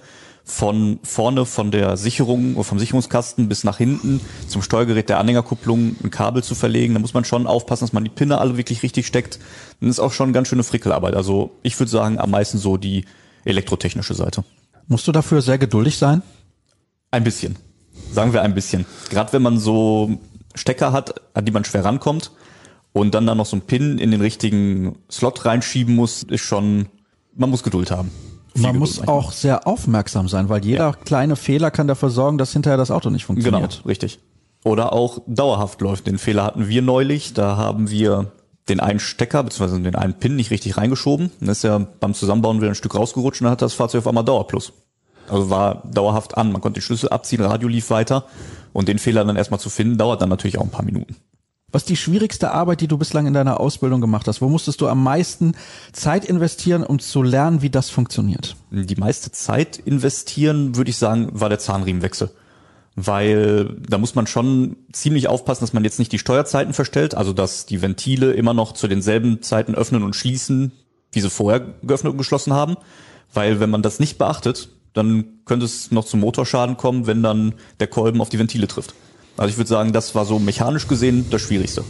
[0.48, 5.98] von vorne von der Sicherung oder vom Sicherungskasten bis nach hinten zum Steuergerät der Anhängerkupplung
[6.02, 8.82] ein Kabel zu verlegen, da muss man schon aufpassen, dass man die Pinne alle wirklich
[8.82, 9.40] richtig steckt.
[9.82, 11.16] Dann ist auch schon ganz schöne Frickelarbeit.
[11.16, 13.04] Also ich würde sagen, am meisten so die
[13.44, 14.46] elektrotechnische Seite.
[14.88, 16.22] Musst du dafür sehr geduldig sein?
[17.12, 17.58] Ein bisschen.
[18.14, 18.86] Sagen wir ein bisschen.
[19.10, 20.18] Gerade wenn man so
[20.56, 22.32] Stecker hat, an die man schwer rankommt
[22.98, 26.88] und dann da noch so ein Pin in den richtigen Slot reinschieben muss, ist schon,
[27.36, 28.12] man muss Geduld haben.
[28.54, 29.16] Viel Man Geduld muss manchmal.
[29.18, 33.10] auch sehr aufmerksam sein, weil jeder kleine Fehler kann dafür sorgen, dass hinterher das Auto
[33.10, 33.84] nicht Genau, funktioniert.
[33.86, 34.20] richtig.
[34.64, 36.08] Oder auch dauerhaft läuft.
[36.08, 37.34] Den Fehler hatten wir neulich.
[37.34, 38.32] Da haben wir
[38.68, 39.80] den einen Stecker bzw.
[39.82, 41.32] den einen Pin nicht richtig reingeschoben.
[41.40, 44.08] Dann ist ja beim Zusammenbauen wieder ein Stück rausgerutscht und dann hat das Fahrzeug auf
[44.08, 44.74] einmal Dauerplus.
[45.30, 46.52] Also war dauerhaft an.
[46.52, 48.26] Man konnte den Schlüssel abziehen, Radio lief weiter.
[48.74, 51.16] Und den Fehler dann erstmal zu finden, dauert dann natürlich auch ein paar Minuten.
[51.78, 54.42] Was ist die schwierigste Arbeit, die du bislang in deiner Ausbildung gemacht hast?
[54.42, 55.54] Wo musstest du am meisten
[55.94, 58.56] Zeit investieren, um zu lernen, wie das funktioniert?
[58.72, 62.32] Die meiste Zeit investieren, würde ich sagen, war der Zahnriemenwechsel.
[62.96, 67.32] Weil da muss man schon ziemlich aufpassen, dass man jetzt nicht die Steuerzeiten verstellt, also
[67.32, 70.72] dass die Ventile immer noch zu denselben Zeiten öffnen und schließen,
[71.12, 72.78] wie sie vorher geöffnet und geschlossen haben.
[73.36, 77.54] Weil wenn man das nicht beachtet, dann könnte es noch zum Motorschaden kommen, wenn dann
[77.80, 78.96] der Kolben auf die Ventile trifft.
[79.38, 81.84] Also ich würde sagen, das war so mechanisch gesehen das Schwierigste.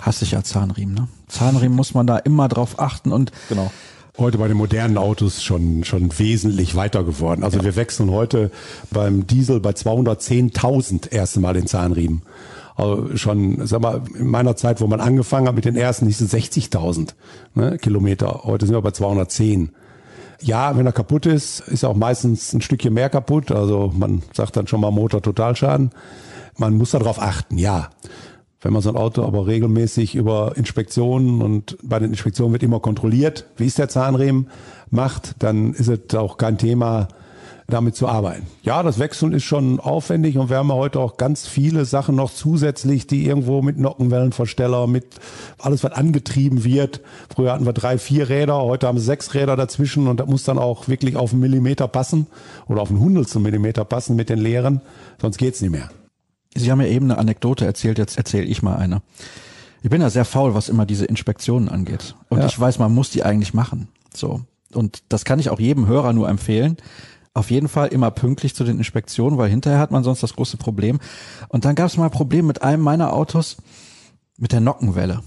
[0.00, 1.08] Hasse ich ja Zahnriemen, ne?
[1.28, 3.70] Zahnriemen muss man da immer drauf achten und Genau.
[4.16, 7.44] heute bei den modernen Autos schon, schon wesentlich weiter geworden.
[7.44, 8.50] Also wir wechseln heute
[8.90, 12.22] beim Diesel bei 210.000 erste Mal den Zahnriemen.
[12.76, 16.20] Also schon, sag mal, in meiner Zeit, wo man angefangen hat mit den ersten, hieß
[16.20, 17.10] es 60.000
[17.54, 18.42] ne, Kilometer.
[18.44, 19.70] Heute sind wir bei 210.
[20.40, 23.50] Ja, wenn er kaputt ist, ist auch meistens ein Stückchen mehr kaputt.
[23.50, 25.90] Also man sagt dann schon mal Motor Totalschaden.
[26.58, 27.90] Man muss darauf achten, ja.
[28.60, 32.80] Wenn man so ein Auto aber regelmäßig über Inspektionen und bei den Inspektionen wird immer
[32.80, 34.48] kontrolliert, wie ist der Zahnriemen
[34.90, 37.06] macht, dann ist es auch kein Thema,
[37.68, 38.46] damit zu arbeiten.
[38.62, 42.32] Ja, das Wechseln ist schon aufwendig und wir haben heute auch ganz viele Sachen noch
[42.32, 45.04] zusätzlich, die irgendwo mit Nockenwellenversteller, mit
[45.58, 47.02] alles, was angetrieben wird.
[47.32, 50.42] Früher hatten wir drei, vier Räder, heute haben wir sechs Räder dazwischen und das muss
[50.42, 52.26] dann auch wirklich auf einen Millimeter passen
[52.66, 54.80] oder auf einen Hundertstel Millimeter passen mit den Leeren,
[55.20, 55.90] sonst geht's nicht mehr.
[56.56, 59.02] Sie haben ja eben eine Anekdote erzählt, jetzt erzähle ich mal eine.
[59.82, 62.14] Ich bin ja sehr faul, was immer diese Inspektionen angeht.
[62.28, 62.46] Und Ja.
[62.46, 63.88] ich weiß, man muss die eigentlich machen.
[64.14, 64.40] So.
[64.72, 66.76] Und das kann ich auch jedem Hörer nur empfehlen.
[67.34, 70.56] Auf jeden Fall immer pünktlich zu den Inspektionen, weil hinterher hat man sonst das große
[70.56, 70.98] Problem.
[71.48, 73.58] Und dann gab es mal ein Problem mit einem meiner Autos
[74.36, 75.22] mit der Nockenwelle.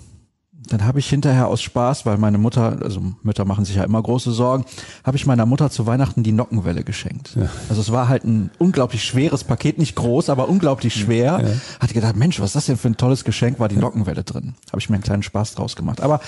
[0.68, 4.02] Dann habe ich hinterher aus Spaß, weil meine Mutter, also Mütter machen sich ja immer
[4.02, 4.66] große Sorgen,
[5.04, 7.36] habe ich meiner Mutter zu Weihnachten die Nockenwelle geschenkt.
[7.68, 11.44] Also es war halt ein unglaublich schweres Paket, nicht groß, aber unglaublich schwer.
[11.80, 14.54] Hatte gedacht, Mensch, was ist das denn für ein tolles Geschenk, war die Nockenwelle drin.
[14.70, 16.00] Habe ich mir einen kleinen Spaß draus gemacht.
[16.00, 16.22] Aber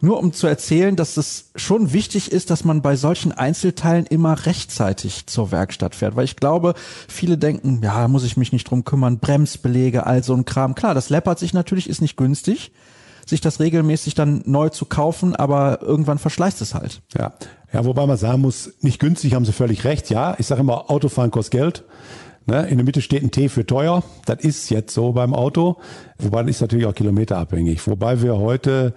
[0.00, 4.46] nur um zu erzählen, dass es schon wichtig ist, dass man bei solchen Einzelteilen immer
[4.46, 6.16] rechtzeitig zur Werkstatt fährt.
[6.16, 6.74] Weil ich glaube,
[7.08, 10.74] viele denken, ja, da muss ich mich nicht drum kümmern, Bremsbelege, all so ein Kram.
[10.74, 12.72] Klar, das läppert sich natürlich, ist nicht günstig.
[13.26, 17.02] Sich das regelmäßig dann neu zu kaufen, aber irgendwann verschleißt es halt.
[17.18, 17.34] Ja.
[17.72, 20.36] Ja, wobei man sagen muss, nicht günstig haben sie völlig recht, ja.
[20.38, 21.84] Ich sage immer, Autofahren kostet Geld.
[22.46, 22.66] Ne?
[22.68, 24.04] In der Mitte steht ein T für teuer.
[24.24, 25.76] Das ist jetzt so beim Auto.
[26.18, 27.86] Wobei das ist natürlich auch kilometerabhängig.
[27.88, 28.94] Wobei wir heute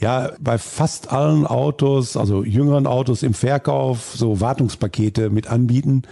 [0.00, 6.02] ja bei fast allen Autos, also jüngeren Autos im Verkauf, so Wartungspakete mit anbieten,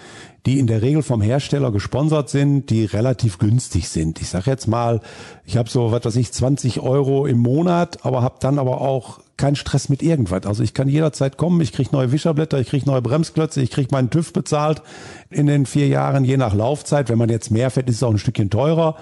[0.47, 4.21] die in der Regel vom Hersteller gesponsert sind, die relativ günstig sind.
[4.21, 5.01] Ich sage jetzt mal,
[5.45, 9.19] ich habe so, was weiß ich, 20 Euro im Monat, aber habe dann aber auch
[9.37, 10.47] keinen Stress mit irgendwas.
[10.47, 13.89] Also ich kann jederzeit kommen, ich kriege neue Wischerblätter, ich kriege neue Bremsklötze, ich kriege
[13.91, 14.83] meinen TÜV bezahlt
[15.31, 17.09] in den vier Jahren, je nach Laufzeit.
[17.09, 18.97] Wenn man jetzt mehr fährt, ist es auch ein Stückchen teurer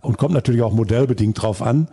[0.00, 1.88] und kommt natürlich auch modellbedingt drauf an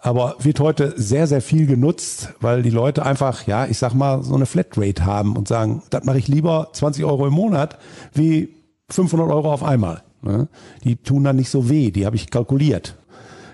[0.00, 4.22] aber wird heute sehr, sehr viel genutzt, weil die Leute einfach, ja, ich sag mal,
[4.22, 7.78] so eine Flatrate haben und sagen, das mache ich lieber 20 Euro im Monat
[8.14, 8.54] wie
[8.88, 10.02] 500 Euro auf einmal.
[10.22, 10.48] Ne?
[10.84, 12.96] Die tun dann nicht so weh, die habe ich kalkuliert.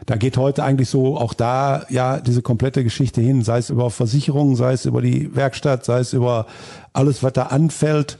[0.06, 3.90] Da geht heute eigentlich so auch da ja diese komplette Geschichte hin, sei es über
[3.90, 6.46] Versicherungen, sei es über die Werkstatt, sei es über
[6.92, 8.18] alles, was da anfällt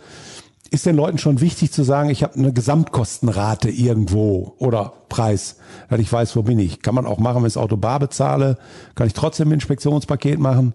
[0.71, 5.57] ist den Leuten schon wichtig zu sagen, ich habe eine Gesamtkostenrate irgendwo oder Preis,
[5.89, 6.83] weil ich weiß, wo bin ich.
[6.83, 8.59] Kann man auch machen, wenn ich das Auto bar bezahle,
[8.95, 10.75] kann ich trotzdem ein Inspektionspaket machen.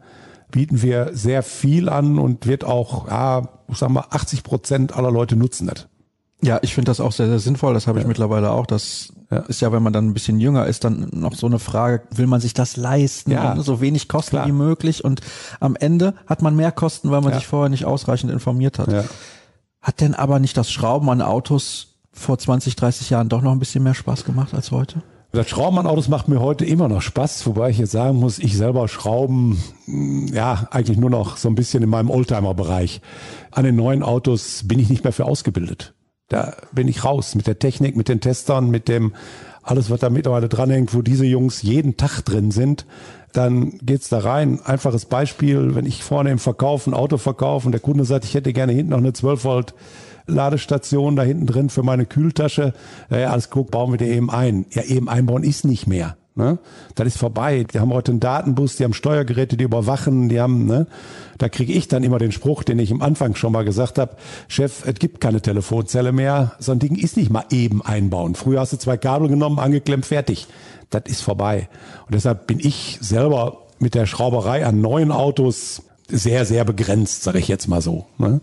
[0.52, 5.12] Bieten wir sehr viel an und wird auch, ja, ich sag mal, 80 Prozent aller
[5.12, 5.88] Leute nutzen das.
[6.44, 7.74] Ja, ich finde das auch sehr, sehr sinnvoll.
[7.74, 8.66] Das habe ich mittlerweile auch.
[8.66, 9.40] Das ja.
[9.42, 12.26] ist ja, wenn man dann ein bisschen jünger ist, dann noch so eine Frage, will
[12.26, 13.32] man sich das leisten?
[13.32, 13.56] Ja.
[13.62, 14.48] So wenig Kosten Klar.
[14.48, 15.04] wie möglich.
[15.04, 15.22] Und
[15.60, 17.38] am Ende hat man mehr Kosten, weil man ja.
[17.38, 19.06] sich vorher nicht ausreichend informiert hat.
[19.82, 23.60] Hat denn aber nicht das Schrauben an Autos vor 20, 30 Jahren doch noch ein
[23.60, 25.02] bisschen mehr Spaß gemacht als heute?
[25.32, 28.38] Das Schrauben an Autos macht mir heute immer noch Spaß, wobei ich jetzt sagen muss,
[28.38, 33.02] ich selber schrauben, hm, ja, eigentlich nur noch so ein bisschen in meinem Oldtimer-Bereich.
[33.50, 35.94] An den neuen Autos bin ich nicht mehr für ausgebildet.
[36.28, 39.14] Da bin ich raus mit der Technik, mit den Testern, mit dem
[39.64, 42.86] alles, was da mittlerweile dranhängt, wo diese Jungs jeden Tag drin sind
[43.34, 44.60] dann geht's da rein.
[44.64, 48.34] Einfaches Beispiel, wenn ich vorne im Verkauf ein Auto verkaufe und der Kunde sagt, ich
[48.34, 49.74] hätte gerne hinten noch eine 12 Volt
[50.28, 52.74] Ladestation da hinten drin für meine Kühltasche.
[53.10, 54.66] Ja, alles guck, bauen wir dir eben ein.
[54.72, 56.18] Ja, eben einbauen ist nicht mehr.
[56.36, 56.60] Ne?
[56.96, 57.66] Das ist vorbei.
[57.66, 60.88] Die haben heute einen Datenbus, die haben Steuergeräte, die überwachen, die haben, ne?
[61.38, 64.16] Da kriege ich dann immer den Spruch, den ich am Anfang schon mal gesagt habe,
[64.48, 68.36] Chef, es gibt keine Telefonzelle mehr, so ein Ding ist nicht mal eben einbauen.
[68.36, 70.48] Früher hast du zwei Kabel genommen, angeklemmt, fertig
[70.92, 71.70] das ist vorbei.
[72.06, 77.40] Und deshalb bin ich selber mit der Schrauberei an neuen Autos sehr, sehr begrenzt, sage
[77.40, 78.06] ich jetzt mal so.
[78.18, 78.42] Ne?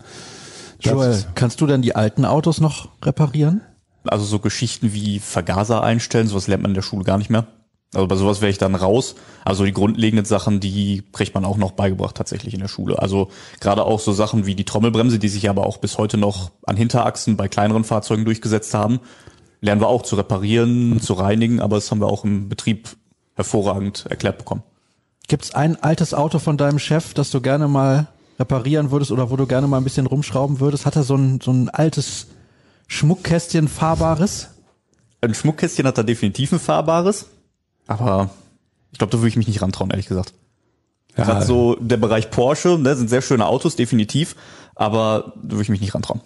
[0.81, 3.61] Joel, kannst du denn die alten Autos noch reparieren?
[4.05, 7.47] Also so Geschichten wie Vergaser einstellen, sowas lernt man in der Schule gar nicht mehr.
[7.93, 9.15] Also bei sowas wäre ich dann raus.
[9.43, 12.99] Also die grundlegenden Sachen, die kriegt man auch noch beigebracht tatsächlich in der Schule.
[12.99, 16.51] Also gerade auch so Sachen wie die Trommelbremse, die sich aber auch bis heute noch
[16.65, 18.99] an Hinterachsen bei kleineren Fahrzeugen durchgesetzt haben
[19.61, 22.89] lernen wir auch zu reparieren, zu reinigen, aber das haben wir auch im Betrieb
[23.35, 24.63] hervorragend erklärt bekommen.
[25.27, 28.07] Gibt's ein altes Auto von deinem Chef, das du gerne mal
[28.39, 30.85] reparieren würdest oder wo du gerne mal ein bisschen rumschrauben würdest?
[30.85, 32.27] Hat er so ein, so ein altes
[32.87, 34.49] Schmuckkästchen fahrbares?
[35.21, 37.27] Ein Schmuckkästchen hat er definitiv ein fahrbares,
[37.89, 38.29] aber
[38.91, 40.33] ich glaube, da würde ich mich nicht rantrauen, ehrlich gesagt.
[41.17, 41.25] Ja.
[41.25, 44.35] Gerade so der Bereich Porsche, ne, sind sehr schöne Autos, definitiv,
[44.75, 46.21] aber da würde ich mich nicht rantrauen.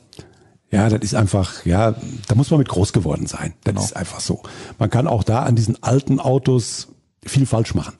[0.71, 1.95] Ja, das ist einfach, ja,
[2.27, 3.53] da muss man mit groß geworden sein.
[3.63, 3.83] Das genau.
[3.83, 4.41] ist einfach so.
[4.77, 6.89] Man kann auch da an diesen alten Autos
[7.25, 7.93] viel falsch machen,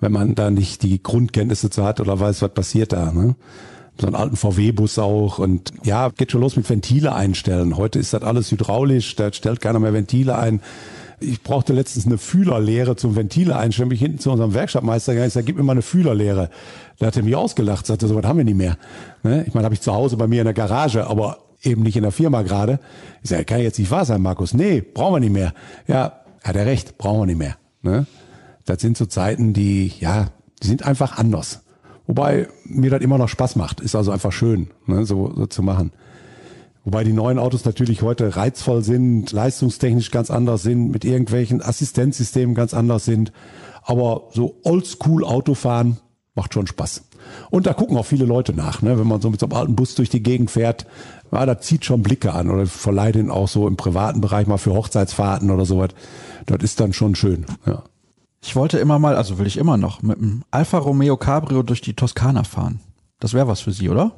[0.00, 3.12] wenn man da nicht die Grundkenntnisse zu hat oder weiß, was passiert da.
[3.12, 3.36] Ne?
[4.00, 7.76] So einen alten VW-Bus auch und ja, geht schon los mit Ventile einstellen.
[7.76, 10.62] Heute ist das alles hydraulisch, da stellt keiner mehr Ventile ein.
[11.20, 13.88] Ich brauchte letztens eine Fühlerlehre zum Ventile einstellen.
[13.88, 15.28] Bin ich hinten zu unserem Werkstattmeister gegangen.
[15.28, 16.50] Ich sag, gib mir mal eine Fühlerlehre.
[16.98, 18.76] Da hat er mich ausgelacht, sagte, so was haben wir nicht mehr.
[19.22, 19.44] Ne?
[19.46, 22.02] Ich meine, habe ich zu Hause bei mir in der Garage, aber eben nicht in
[22.02, 22.78] der Firma gerade.
[23.22, 24.54] Ich sage, kann jetzt nicht wahr sein, Markus.
[24.54, 25.54] Nee, brauchen wir nicht mehr.
[25.86, 27.56] Ja, hat er recht, brauchen wir nicht mehr.
[27.82, 28.06] Ne?
[28.64, 30.26] Das sind so Zeiten, die, ja,
[30.62, 31.60] die sind einfach anders.
[32.06, 33.80] Wobei mir das immer noch Spaß macht.
[33.80, 35.92] Ist also einfach schön, ne, so, so zu machen.
[36.84, 42.54] Wobei die neuen Autos natürlich heute reizvoll sind, leistungstechnisch ganz anders sind, mit irgendwelchen Assistenzsystemen
[42.54, 43.32] ganz anders sind.
[43.82, 45.98] Aber so oldschool Autofahren
[46.34, 47.04] macht schon Spaß.
[47.50, 48.98] Und da gucken auch viele Leute nach, ne?
[48.98, 50.86] wenn man so mit so einem alten Bus durch die Gegend fährt
[51.34, 54.58] ja, das zieht schon Blicke an oder verleiht ihn auch so im privaten Bereich mal
[54.58, 55.90] für Hochzeitsfahrten oder sowas.
[56.46, 57.82] Das ist dann schon schön, ja.
[58.40, 61.80] Ich wollte immer mal, also will ich immer noch, mit einem Alfa Romeo Cabrio durch
[61.80, 62.80] die Toskana fahren.
[63.18, 64.12] Das wäre was für Sie, oder?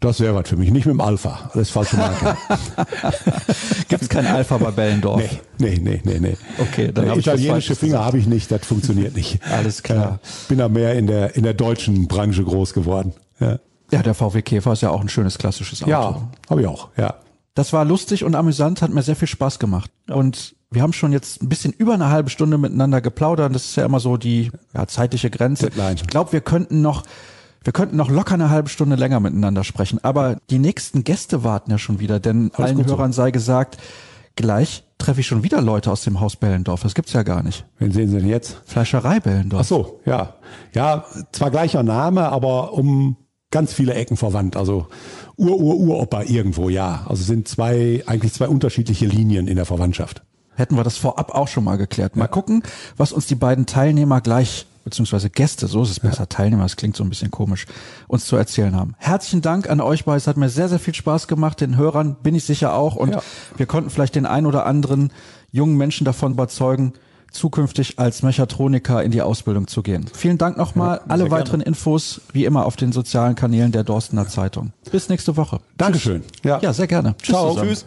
[0.00, 1.50] Das wäre was für mich, nicht mit dem Alpha.
[1.52, 2.36] Alles falsche Marke.
[3.88, 5.20] Gibt es kein Alpha bei Bellendorf?
[5.58, 6.18] Nee, nee, nee, nee.
[6.20, 6.36] nee.
[6.58, 9.40] Okay, dann habe Italienische Finger habe ich nicht, das funktioniert nicht.
[9.50, 10.20] Alles klar.
[10.48, 13.12] bin da mehr in der, in der deutschen Branche groß geworden.
[13.40, 13.58] Ja.
[13.90, 15.90] Ja, der VW Käfer ist ja auch ein schönes klassisches Auto.
[15.90, 17.14] Ja, habe ich auch, ja.
[17.54, 19.90] Das war lustig und amüsant, hat mir sehr viel Spaß gemacht.
[20.08, 23.54] Und wir haben schon jetzt ein bisschen über eine halbe Stunde miteinander geplaudert.
[23.54, 25.64] Das ist ja immer so die ja, zeitliche Grenze.
[25.64, 25.96] Deadline.
[25.96, 27.02] Ich glaube, wir könnten noch
[27.68, 31.70] wir könnten noch locker eine halbe Stunde länger miteinander sprechen, aber die nächsten Gäste warten
[31.70, 32.96] ja schon wieder, denn Alles allen gut so.
[32.96, 33.76] Hörern sei gesagt,
[34.36, 36.80] gleich treffe ich schon wieder Leute aus dem Haus Bellendorf.
[36.80, 37.66] Das gibt's ja gar nicht.
[37.78, 38.62] Wen sehen Sie denn jetzt?
[38.64, 39.60] Fleischerei Bellendorf.
[39.60, 40.36] Ach so, ja.
[40.74, 43.18] Ja, zwar gleicher Name, aber um
[43.50, 44.56] ganz viele Ecken verwandt.
[44.56, 44.86] Also
[45.36, 47.04] Ur-Ur-Uropa irgendwo, ja.
[47.06, 50.22] Also sind zwei, eigentlich zwei unterschiedliche Linien in der Verwandtschaft.
[50.54, 52.16] Hätten wir das vorab auch schon mal geklärt.
[52.16, 52.62] Mal gucken,
[52.96, 56.96] was uns die beiden Teilnehmer gleich, beziehungsweise Gäste, so ist es besser, Teilnehmer, das klingt
[56.96, 57.66] so ein bisschen komisch,
[58.06, 58.94] uns zu erzählen haben.
[58.98, 60.16] Herzlichen Dank an euch beide.
[60.16, 61.60] Es hat mir sehr, sehr viel Spaß gemacht.
[61.60, 62.96] Den Hörern bin ich sicher auch.
[62.96, 63.22] Und Ja.
[63.56, 65.12] wir konnten vielleicht den ein oder anderen
[65.52, 66.94] jungen Menschen davon überzeugen,
[67.30, 70.06] zukünftig als Mechatroniker in die Ausbildung zu gehen.
[70.14, 71.02] Vielen Dank nochmal.
[71.08, 74.72] Alle weiteren Infos wie immer auf den sozialen Kanälen der Dorstener Zeitung.
[74.90, 75.60] Bis nächste Woche.
[75.76, 76.22] Dankeschön.
[76.42, 77.14] Ja, sehr gerne.
[77.18, 77.34] Tschüss.
[77.36, 77.54] Ciao.
[77.60, 77.84] Tschüss.